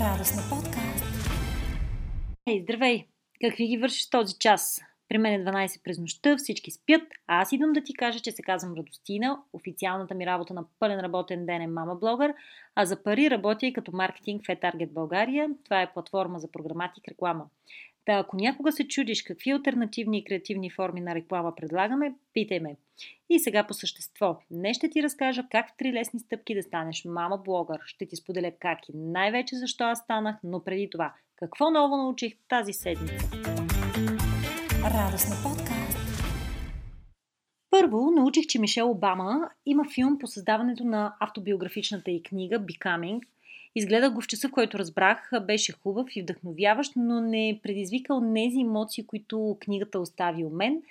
[0.00, 1.04] Радостна подкаст.
[2.46, 3.06] Ей, здравей!
[3.40, 4.80] Какви ги вършиш този час?
[5.08, 8.32] При мен е 12 през нощта, всички спят, а аз идвам да ти кажа, че
[8.32, 9.38] се казвам Радостина.
[9.52, 12.34] Официалната ми работа на пълен работен ден е мама блогър,
[12.74, 15.48] а за пари работя и като маркетинг в eTarget България.
[15.64, 17.46] Това е платформа за програматик реклама.
[18.06, 22.76] Та ако някога се чудиш какви альтернативни и креативни форми на реклама предлагаме, питай ме.
[23.30, 24.38] И сега по същество.
[24.50, 27.80] Днес ще ти разкажа как в три лесни стъпки да станеш мама блогър.
[27.86, 32.34] Ще ти споделя как и най-вече защо аз станах, но преди това, какво ново научих
[32.48, 33.30] тази седмица.
[34.84, 35.98] Радостна подкаст.
[37.70, 43.20] Първо научих, че Мишел Обама има филм по създаването на автобиографичната й книга Becoming.
[43.78, 48.60] Изгледах го в часа, в който разбрах, беше хубав и вдъхновяващ, но не предизвикал тези
[48.60, 50.82] емоции, които книгата остави у мен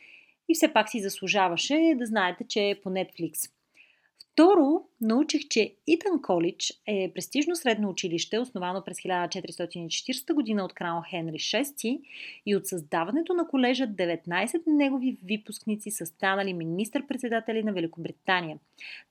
[0.50, 3.52] и все пак си заслужаваше да знаете, че е по Netflix.
[4.36, 11.04] Второ, научих, че Итан Колидж е престижно средно училище, основано през 1440 година от крал
[11.10, 12.02] Хенри VI
[12.46, 18.58] и от създаването на колежа 19 негови випускници са станали министър-председатели на Великобритания.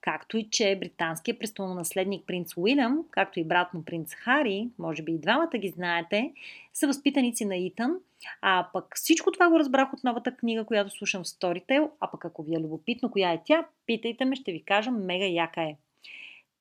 [0.01, 5.11] Както и че британският престолонаследник принц Уилям, както и брат му принц Хари, може би
[5.11, 6.33] и двамата ги знаете,
[6.73, 7.99] са възпитаници на Итан–
[8.41, 12.25] а пък всичко това го разбрах от новата книга, която слушам в Storytel, а пък
[12.25, 15.75] ако ви е любопитно коя е тя, питайте ме, ще ви кажа, мега яка е.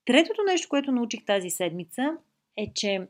[0.05, 2.17] Третото нещо, което научих тази седмица
[2.57, 3.07] е, че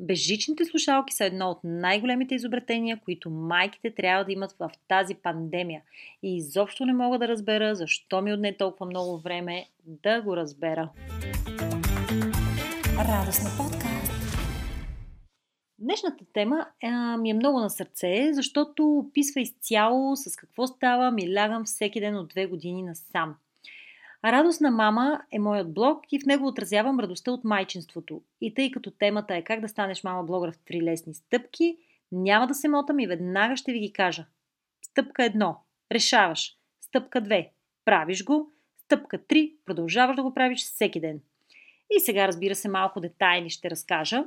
[0.00, 5.82] Безжичните слушалки са едно от най-големите изобретения, които майките трябва да имат в тази пандемия.
[6.22, 10.88] И изобщо не мога да разбера защо ми отне толкова много време да го разбера.
[12.98, 13.99] Радостна подкаст.
[15.80, 21.34] Днешната тема а, ми е много на сърце, защото описва изцяло с какво става ми
[21.34, 23.36] лягам всеки ден от две години насам.
[24.24, 28.22] Радостна мама е моят блог и в него отразявам радостта от майчинството.
[28.40, 31.76] И тъй като темата е как да станеш мама блогър в три лесни стъпки,
[32.12, 34.26] няма да се мотам и веднага ще ви ги кажа.
[34.82, 35.54] Стъпка 1.
[35.92, 36.56] Решаваш.
[36.80, 37.48] Стъпка 2.
[37.84, 38.52] Правиш го.
[38.84, 39.52] Стъпка 3.
[39.66, 41.20] Продължаваш да го правиш всеки ден.
[41.96, 44.24] И сега, разбира се, малко детайли ще разкажа.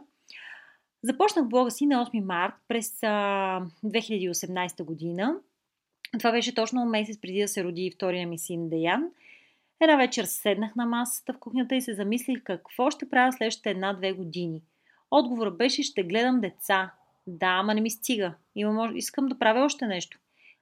[1.04, 5.36] Започнах блога си на 8 март през а, 2018 година.
[6.20, 9.10] Това беше точно месец преди да се роди втория ми син Деян.
[9.82, 14.14] Една вечер седнах на масата в кухнята и се замислих какво ще правя следващите една-две
[14.14, 14.62] години.
[15.12, 16.92] Отговорът беше ще гледам деца.
[17.28, 18.34] Да, ама не ми стига.
[18.56, 20.20] Имам, искам да правя още нещо.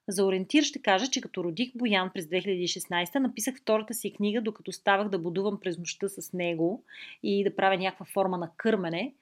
[0.07, 4.71] За ориентир ще кажа, че като родих Боян през 2016, написах втората си книга, докато
[4.71, 6.83] ставах да будувам през нощта с него
[7.23, 9.13] и да правя някаква форма на кърмене.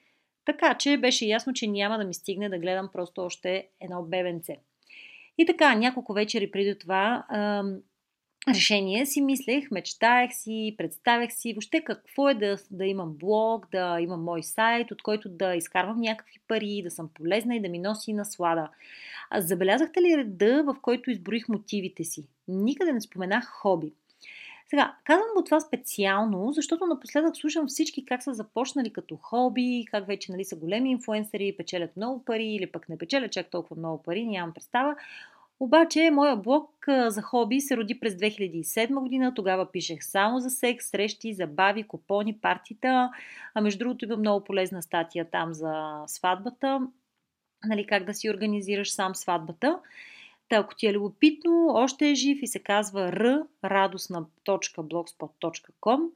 [0.50, 4.58] Така че беше ясно, че няма да ми стигне да гледам просто още едно бебенце.
[5.38, 7.26] И така, няколко вечери преди това
[8.48, 13.98] решение си мислех, мечтаех си, представях си въобще какво е да, да имам блог, да
[14.02, 17.80] имам мой сайт, от който да изкарвам някакви пари, да съм полезна и да ми
[17.80, 18.70] носи наслада.
[19.38, 22.28] Забелязахте ли реда, в който изброих мотивите си?
[22.48, 23.94] Никъде не споменах хоби.
[24.69, 30.07] Сега, казвам го това специално, защото напоследък слушам всички как са започнали като хоби, как
[30.07, 34.03] вече нали, са големи инфуенсъри, печелят много пари или пък не печелят чак толкова много
[34.03, 34.96] пари, нямам представа.
[35.59, 39.34] Обаче, моя блог за хоби се роди през 2007 година.
[39.34, 43.12] Тогава пишех само за секс, срещи, забави, купони, партита.
[43.53, 46.88] А между другото има много полезна статия там за сватбата.
[47.66, 49.80] Нали, как да си организираш сам сватбата.
[50.50, 56.10] Та, ако ти е любопитно, още е жив и се казва r radosna.blogspot.com.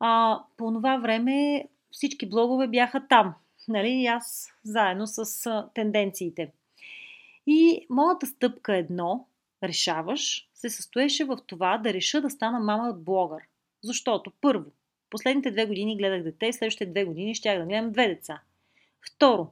[0.00, 3.34] А, по това време всички блогове бяха там.
[3.68, 4.06] Нали?
[4.06, 6.52] Аз заедно с а, тенденциите.
[7.46, 9.26] И моята стъпка едно,
[9.62, 13.42] решаваш, се състоеше в това да реша да стана мама от блогър.
[13.82, 14.70] Защото, първо,
[15.10, 18.40] последните две години гледах дете, следващите две години ще да гледам две деца.
[19.06, 19.50] Второ,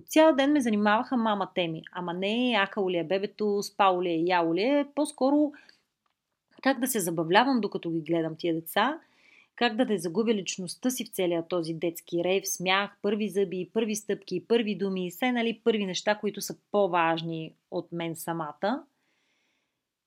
[0.00, 1.82] по цял ден ме занимаваха мама теми.
[1.92, 4.86] Ама не акало ли е бебето, спало ли е, яло ли е.
[4.94, 5.52] По-скоро
[6.62, 9.00] как да се забавлявам докато ги гледам тия деца,
[9.56, 13.96] как да не загубя личността си в целия този детски рейв, смях, първи зъби, първи
[13.96, 18.84] стъпки, първи думи, все нали първи неща, които са по-важни от мен самата.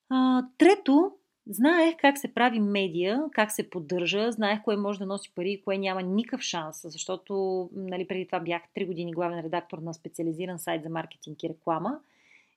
[0.10, 1.12] А, трето,
[1.48, 5.62] Знаех как се прави медия, как се поддържа, знаех кое може да носи пари и
[5.62, 10.60] кое няма никакъв шанс, защото нали, преди това бях 3 години главен редактор на специализиран
[10.60, 12.00] сайт за маркетинг и реклама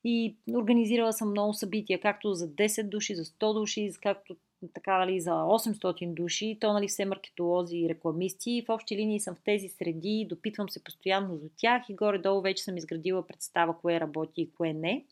[0.04, 4.36] и организирала съм много събития, както за 10 души, за 100 души, както
[4.74, 8.64] така, нали, за 800 души, то нали, все маркетолози и рекламисти.
[8.68, 12.64] В общи линии съм в тези среди, допитвам се постоянно до тях и горе-долу вече
[12.64, 15.04] съм изградила представа кое работи и кое не.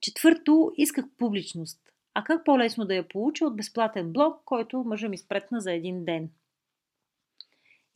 [0.00, 1.85] Четвърто, исках публичност.
[2.18, 6.04] А как по-лесно да я получа от безплатен блог, който мъжа ми спретна за един
[6.04, 6.30] ден?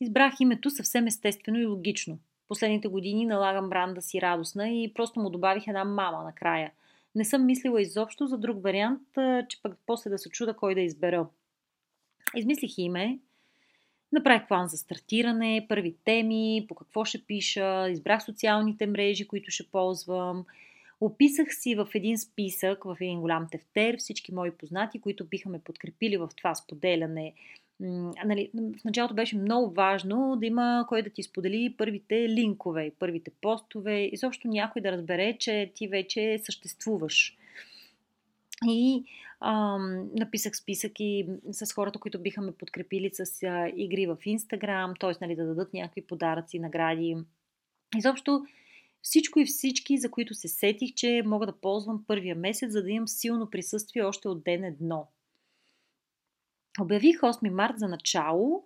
[0.01, 2.19] Избрах името съвсем естествено и логично.
[2.47, 6.71] Последните години налагам бранда си радостна и просто му добавих една мама накрая.
[7.15, 9.01] Не съм мислила изобщо за друг вариант,
[9.49, 11.27] че пък после да се чуда кой да избера.
[12.35, 13.19] Измислих име,
[14.11, 19.67] направих план за стартиране, първи теми, по какво ще пиша, избрах социалните мрежи, които ще
[19.67, 20.45] ползвам.
[21.01, 25.59] Описах си в един списък, в един голям тефтер, всички мои познати, които биха ме
[25.59, 27.33] подкрепили в това споделяне
[28.25, 33.31] нали, в началото беше много важно да има кой да ти сподели първите линкове, първите
[33.41, 37.37] постове, изобщо някой да разбере, че ти вече съществуваш.
[38.67, 39.03] И
[39.39, 44.93] ам, написах списък и с хората, които биха ме подкрепили с а, игри в Инстаграм,
[44.99, 45.11] т.е.
[45.21, 47.17] Нали, да дадат някакви подаръци, награди.
[47.97, 48.45] Изобщо
[49.01, 52.91] всичко и всички, за които се сетих, че мога да ползвам първия месец, за да
[52.91, 55.07] имам силно присъствие още от ден едно.
[56.81, 58.65] Обявих 8 март за начало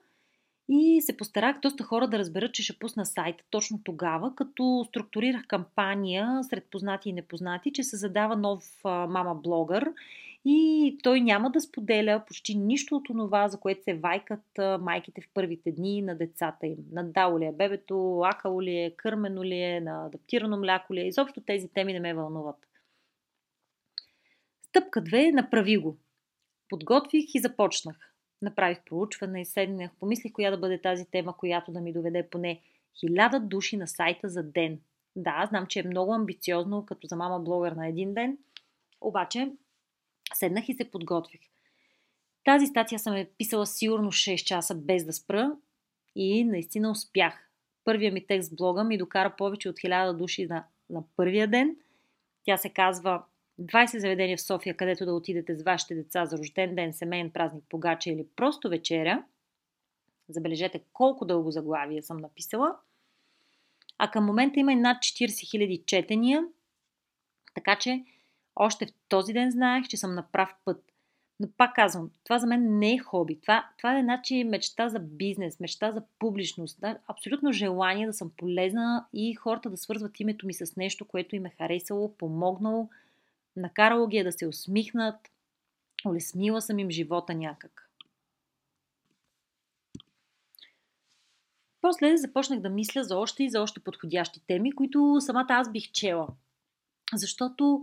[0.70, 5.48] и се постарах доста хора да разберат, че ще пусна сайта точно тогава, като структурирах
[5.48, 9.94] кампания сред познати и непознати, че се задава нов мама блогър
[10.46, 15.30] и той няма да споделя почти нищо от това, за което се вайкат майките в
[15.34, 16.78] първите дни на децата им.
[16.92, 21.08] Надало ли е бебето, лакало ли е, кърмено ли е, на адаптирано мляко ли е.
[21.08, 22.68] Изобщо тези теми не ме вълнуват.
[24.62, 25.32] Стъпка 2.
[25.32, 25.98] Направи го.
[26.70, 28.15] Подготвих и започнах.
[28.46, 32.62] Направих проучване, и седнах, помислих коя да бъде тази тема, която да ми доведе поне
[33.00, 34.80] хиляда души на сайта за ден.
[35.16, 38.38] Да, знам, че е много амбициозно, като за мама блогър на един ден,
[39.02, 39.52] обаче
[40.34, 41.42] седнах и се подготвих.
[42.44, 45.52] Тази статия съм е писала сигурно 6 часа без да спра
[46.16, 47.50] и наистина успях.
[47.84, 51.76] Първия ми текст в блога ми докара повече от 1000 души на, на първия ден.
[52.44, 53.24] Тя се казва
[53.62, 57.64] 20 заведения в София, където да отидете с вашите деца за рожден ден, семейен празник,
[57.70, 59.24] погача или просто вечеря.
[60.30, 62.76] Забележете колко дълго заглавие съм написала.
[63.98, 66.44] А към момента има и над 40 000 четения,
[67.54, 68.04] така че
[68.56, 70.92] още в този ден знаех, че съм на прав път.
[71.40, 73.40] Но пак казвам, това за мен не е хоби.
[73.42, 76.82] Това, това е значи мечта за бизнес, мечта за публичност.
[76.82, 76.98] Да?
[77.08, 81.46] Абсолютно желание да съм полезна и хората да свързват името ми с нещо, което им
[81.46, 82.90] е харесало, помогнало–
[83.56, 85.32] Накарало ги е да се усмихнат,
[86.06, 87.90] улеснила съм им живота някак.
[91.82, 95.92] После започнах да мисля за още и за още подходящи теми, които самата аз бих
[95.92, 96.28] чела.
[97.14, 97.82] Защото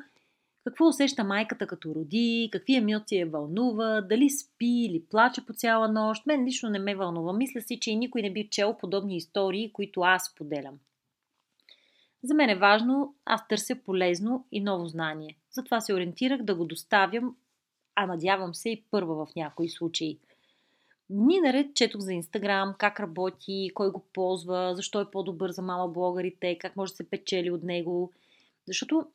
[0.65, 5.89] какво усеща майката като роди, какви емоции е вълнува, дали спи или плаче по цяла
[5.89, 7.33] нощ, мен лично не ме вълнува.
[7.33, 10.79] Мисля си, че и никой не би чел подобни истории, които аз поделям.
[12.23, 15.37] За мен е важно, аз търся полезно и ново знание.
[15.53, 17.37] Затова се ориентирах да го доставям,
[17.95, 20.19] а надявам се и първа в някои случаи.
[21.11, 25.89] Ни наред четох за Инстаграм, как работи, кой го ползва, защо е по-добър за мама
[25.89, 28.13] блогърите, как може да се печели от него.
[28.67, 29.07] Защото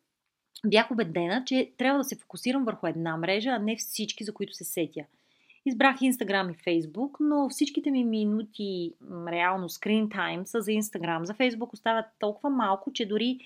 [0.65, 4.53] бях убедена, че трябва да се фокусирам върху една мрежа, а не всички, за които
[4.53, 5.05] се сетя–
[5.67, 8.93] Избрах Instagram и Facebook, но всичките ми минути,
[9.27, 11.23] реално screen time, са за Instagram.
[11.23, 13.39] За Facebook остават толкова малко, че дори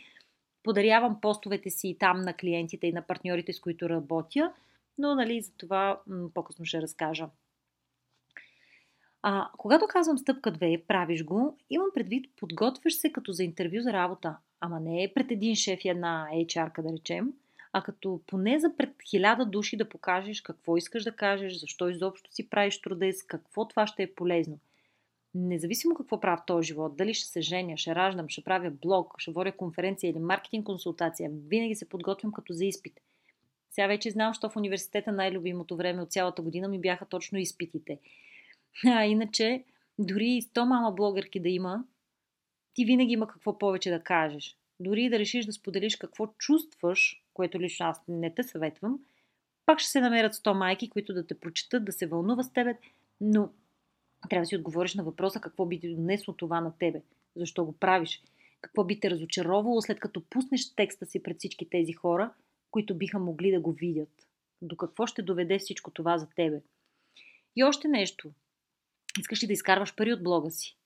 [0.64, 4.54] подарявам постовете си там на клиентите и на партньорите, с които работя,
[4.98, 6.02] но нали, за това
[6.34, 7.28] по-късно ще разкажа.
[9.24, 13.94] А, когато казвам стъпка 2, правиш го, имам предвид подготвяш се като за интервю за
[13.94, 17.34] работа, ама не е пред един шеф и една HR, да речем,
[17.74, 22.34] а като поне за пред хиляда души да покажеш какво искаш да кажеш, защо изобщо
[22.34, 24.60] си правиш труда и с какво това ще е полезно.
[25.36, 29.14] Независимо какво правя в този живот, дали ще се женя, ще раждам, ще правя блог,
[29.18, 33.02] ще водя конференция или маркетинг консултация, винаги се подготвям като за изпит.
[33.72, 38.00] Сега вече знам, що в университета най-любимото време от цялата година ми бяха точно изпитите.
[38.86, 39.64] А иначе,
[40.00, 41.84] дори и 100 мама блогърки да има,
[42.74, 44.58] ти винаги има какво повече да кажеш.
[44.80, 49.00] Дори да решиш да споделиш какво чувстваш, което лично аз не те съветвам,
[49.66, 52.78] пак ще се намерят 100 майки, които да те прочитат, да се вълнува с тебе,
[53.22, 53.50] но
[54.30, 57.02] трябва да си отговориш на въпроса какво би ти донесло това на тебе,
[57.36, 58.24] защо го правиш,
[58.62, 62.34] какво би те разочаровало след като пуснеш текста си пред всички тези хора,
[62.72, 64.28] които биха могли да го видят.
[64.62, 66.62] До какво ще доведе всичко това за тебе.
[67.56, 68.32] И още нещо.
[69.20, 70.78] Искаш ли да изкарваш пари от блога си?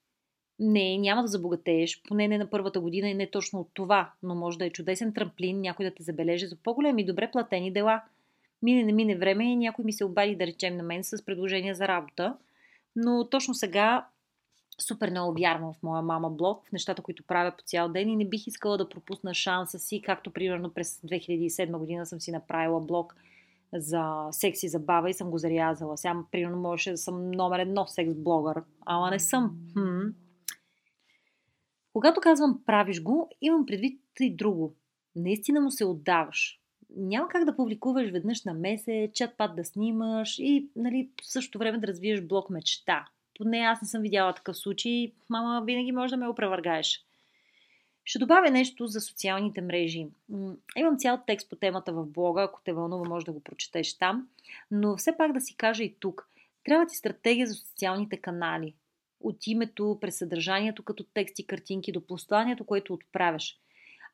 [0.59, 4.35] Не, няма да забогатееш, поне не на първата година и не точно от това, но
[4.35, 8.03] може да е чудесен трамплин, някой да те забележи за по-големи и добре платени дела.
[8.61, 11.75] Мине не мине време и някой ми се обади да речем на мен с предложения
[11.75, 12.37] за работа,
[12.95, 14.07] но точно сега
[14.81, 18.15] супер много вярвам в моя мама блог, в нещата, които правя по цял ден и
[18.15, 22.81] не бих искала да пропусна шанса си, както примерно през 2007 година съм си направила
[22.81, 23.15] блог
[23.73, 25.97] за секси забава и съм го зарязала.
[25.97, 29.57] Сега, примерно, можеше да съм номер едно секс блогър, ама не съм.
[29.73, 30.07] Хм.
[31.93, 34.75] Когато казвам правиш го, имам предвид и друго.
[35.15, 36.59] Наистина му се отдаваш.
[36.95, 41.77] Няма как да публикуваш веднъж на месец, чат-пат да снимаш и нали, в същото време
[41.77, 43.07] да развиеш блог мечта.
[43.37, 45.11] Поне аз не съм видяла такъв случай.
[45.29, 47.05] Мама, винаги може да ме опровъргаеш.
[48.05, 50.07] Ще добавя нещо за социалните мрежи.
[50.77, 54.27] Имам цял текст по темата в блога, ако те вълнува, може да го прочетеш там.
[54.71, 56.29] Но все пак да си кажа и тук.
[56.63, 58.73] Трябва ти стратегия за социалните канали.
[59.19, 63.59] От името, през съдържанието като тексти, картинки, до посланието, което отправяш.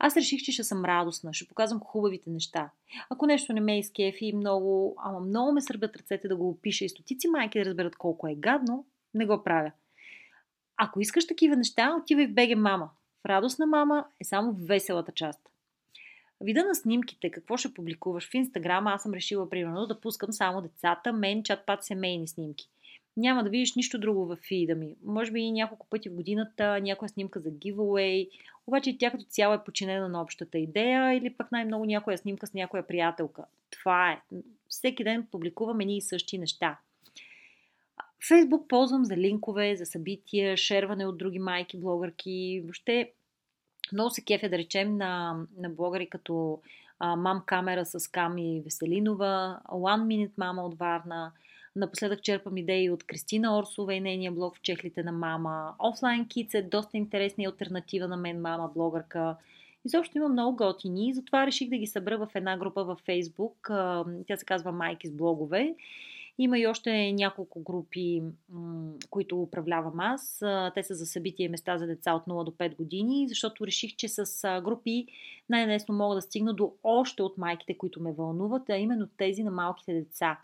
[0.04, 2.70] Аз реших, че ще съм радостна, ще показвам хубавите неща.
[3.10, 6.90] Ако нещо не ме изкефи много, ама много ме сърбят ръцете да го опиша и
[6.90, 9.72] стотици майки да разберат колко е гадно, не го правя.
[10.78, 12.90] Ако искаш такива неща, отивай в БГ Мама.
[13.24, 15.50] В радостна мама е само веселата част.
[16.42, 20.62] Вида на снимките, какво ще публикуваш в Инстаграм, аз съм решила примерно да пускам само
[20.62, 22.70] децата, мен, чат-пат семейни снимки.
[23.18, 24.96] Няма да видиш нищо друго в фида ми.
[25.06, 28.30] Може би няколко пъти в годината, някоя снимка за giveaway,
[28.68, 32.54] обаче тя като цяло е починена на общата идея или пък най-много някоя снимка с
[32.54, 33.46] някоя приятелка.
[33.70, 34.22] Това е.
[34.68, 36.78] Всеки ден публикуваме ние същи неща.
[38.28, 42.62] Фейсбук ползвам за линкове, за събития, шерване от други майки, блогърки.
[42.64, 43.12] Въобще
[43.94, 46.62] много се кефя да речем на, на блогъри като
[47.00, 51.32] а, Мам Камера с Ками Веселинова, One Minute Мама от Варна.
[51.76, 55.74] Напоследък черпам идеи от Кристина Орсова и нейния блог в чехлите на мама.
[55.80, 59.36] Offline Kids е доста интересна и альтернатива на мен мама блогърка.
[59.86, 63.72] Изобщо има много готини, затова реших да ги събера в една група във Facebook.
[64.28, 65.76] Тя се казва Майки с блогове.
[66.38, 68.24] Има и още няколко групи,
[69.10, 70.44] които управлявам аз.
[70.74, 73.96] Те са за събития и места за деца от 0 до 5 години, защото реших,
[73.96, 75.06] че с групи
[75.50, 79.52] най-лесно мога да стигна до още от майките, които ме вълнуват, а именно тези на
[79.52, 80.40] малките деца.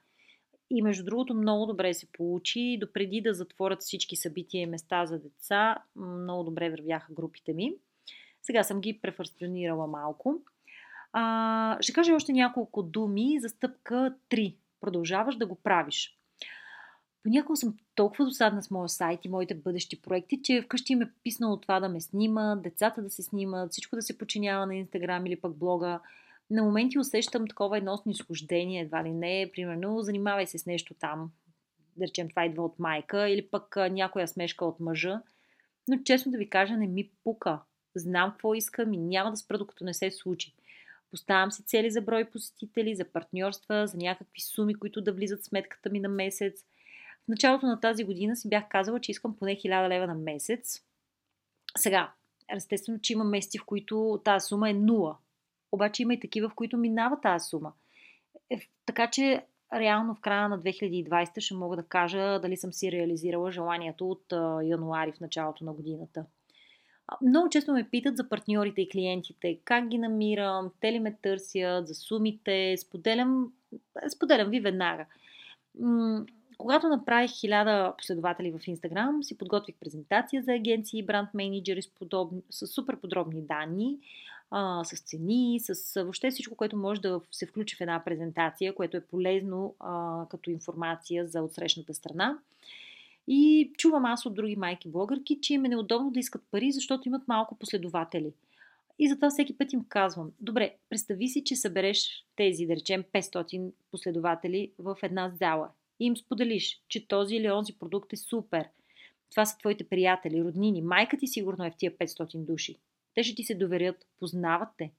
[0.70, 2.78] И между другото много добре се получи.
[2.82, 7.74] Допреди да затворят всички събития и места за деца, много добре вървяха групите ми.
[8.42, 10.42] Сега съм ги префарционирала малко.
[11.14, 16.18] А, ще кажа още няколко думи за стъпка 3 продължаваш да го правиш.
[17.24, 21.12] Понякога съм толкова досадна с моя сайт и моите бъдещи проекти, че вкъщи им е
[21.24, 25.26] писнало това да ме снима, децата да се снимат, всичко да се починява на Инстаграм
[25.26, 26.00] или пък блога.
[26.50, 31.32] На моменти усещам такова едно снисхождение, едва ли не, примерно, занимавай се с нещо там.
[31.98, 35.22] Да речем, това идва от майка или пък някоя смешка от мъжа.
[35.88, 37.60] Но честно да ви кажа, не ми пука.
[37.96, 40.56] Знам какво искам и няма да спра, докато не се случи.
[41.12, 45.46] Поставям си цели за брой посетители, за партньорства, за някакви суми, които да влизат в
[45.46, 46.66] сметката ми на месец.
[47.26, 50.84] В началото на тази година си бях казала, че искам поне 1000 лева на месец.
[51.78, 52.14] Сега,
[52.56, 55.18] естествено, че има месеци, в които тази сума е нула.
[55.78, 57.74] Обаче има и такива, в които минава тази сума.
[58.50, 62.92] Е, така че, реално в края на 2020 ще мога да кажа дали съм си
[62.92, 66.26] реализирала желанието от януари в началото на годината.
[67.22, 71.88] Много често ме питат за партньорите и клиентите, как ги намирам, те ли ме търсят,
[71.88, 73.52] за сумите, споделям,
[74.16, 75.06] споделям ви веднага.
[76.58, 82.42] Когато направих хиляда последователи в Инстаграм, си подготвих презентация за агенции, бранд менеджери с, подобни,
[82.50, 83.98] с супер подробни данни,
[84.52, 88.98] а, с цени, с въобще всичко, което може да се включи в една презентация, което
[88.98, 92.38] е полезно а, като информация за отсрещната страна.
[93.28, 97.08] И чувам аз от други майки блогърки, че им е неудобно да искат пари, защото
[97.08, 98.34] имат малко последователи.
[99.00, 103.72] И затова всеки път им казвам, добре, представи си, че събереш тези, да речем, 500
[103.92, 108.68] последователи в една зала и им споделиш, че този или онзи продукт е супер.
[109.32, 110.82] Това са твоите приятели, роднини.
[110.82, 112.76] Майка ти сигурно е в тия 500 души.
[113.18, 114.92] Те ще ти се доверят, познават те.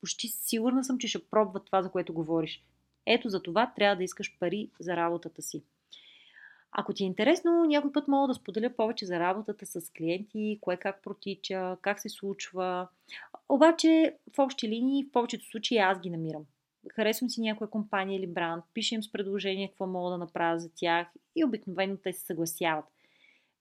[0.00, 2.62] Почти сигурна съм, че ще пробват това, за което говориш.
[3.06, 5.62] Ето за това трябва да искаш пари за работата си.
[6.72, 10.76] Ако ти е интересно, някой път мога да споделя повече за работата с клиенти, кое
[10.76, 12.88] как протича, как се случва.
[13.48, 16.44] Обаче, в общи линии, в повечето случаи аз ги намирам.
[16.92, 21.06] Харесвам си някоя компания или бранд, пишем с предложение какво мога да направя за тях
[21.36, 22.84] и обикновено те се съгласяват.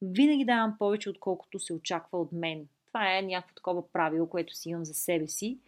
[0.01, 2.67] Винаги давам повече, отколкото се очаква от мен.
[2.93, 5.59] Това е някакво такова правило, което си имам за себе си.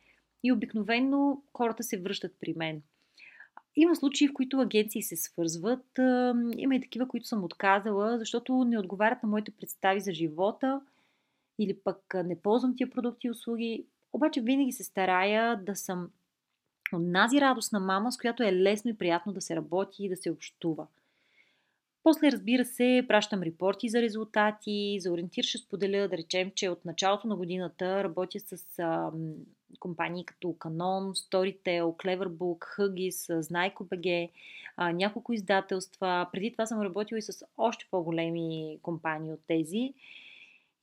[0.43, 2.81] И обикновено хората се връщат при мен–
[3.75, 5.85] има случаи, в които агенции се свързват.
[6.57, 10.81] Има и такива, които съм отказала, защото не отговарят на моите представи за живота
[11.59, 13.85] или пък не ползвам тия продукти и услуги.
[14.13, 16.09] Обаче винаги се старая да съм
[16.93, 20.31] онази радостна мама, с която е лесно и приятно да се работи и да се
[20.31, 20.87] общува.
[22.05, 26.85] После, разбира се, пращам репорти за резултати, за ориентир ще споделя, да речем, че от
[26.85, 29.11] началото на годината работя с а,
[29.79, 34.29] компании като Canon, Storytel, Cleverbook, Huggies, Znайко.bg,
[34.93, 36.29] няколко издателства.
[36.31, 39.93] Преди това съм работила и с още по-големи компании от тези.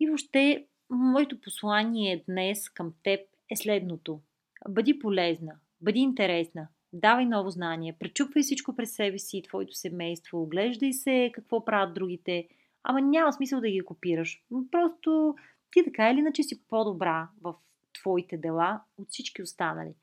[0.00, 4.20] И въобще, моето послание днес към теб е следното.
[4.68, 10.42] Бъди полезна, бъди интересна, давай ново знание, пречупвай всичко през себе си и твоето семейство,
[10.42, 12.48] оглеждай се какво правят другите,
[12.82, 14.42] ама няма смисъл да ги копираш.
[14.70, 15.34] Просто
[15.72, 17.54] ти така или иначе си по-добра в
[17.92, 19.94] твоите дела от всички останали.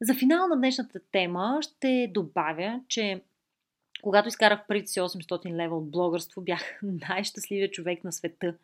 [0.00, 3.22] За финал на днешната тема ще добавя, че
[4.02, 8.54] когато изкарах първите си 800 лева от блогърство, бях най-щастливия човек на света.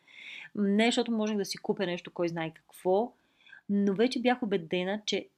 [0.55, 3.13] Не защото можех да си купя нещо, кой знае какво,
[3.69, 5.29] но вече бях убедена, че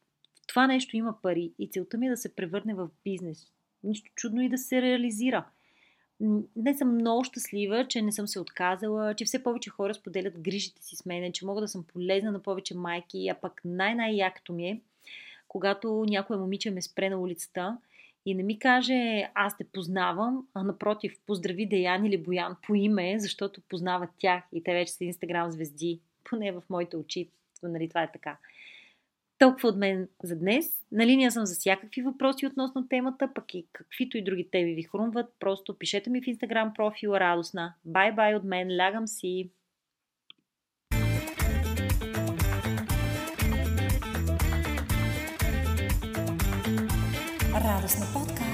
[0.51, 3.47] това нещо има пари и целта ми е да се превърне в бизнес.
[3.85, 5.45] Нищо чудно и да се реализира.
[6.57, 10.83] Не съм много щастлива, че не съм се отказала, че все повече хора споделят грижите
[10.83, 14.69] си с мен, че мога да съм полезна на повече майки, а пък най-най-якото ми
[14.69, 14.81] е,
[15.49, 17.79] когато някоя момиче ме спре на улицата
[18.27, 23.19] и не ми каже аз те познавам, а напротив, поздрави Деян или Боян по име,
[23.19, 27.29] защото познават тях и те вече са инстаграм звезди, поне в моите очи,
[27.63, 28.37] нали, това е така.
[29.41, 30.67] Толкова от мен за днес.
[30.93, 34.83] На линия съм за всякакви въпроси относно темата, пък и каквито и други теми ви
[34.83, 35.27] хрумват.
[35.41, 37.75] Просто пишете ми в инстаграм профила радостна.
[37.85, 39.51] Бай-бай от мен, лягам си.
[47.55, 48.50] Радостна подкаст.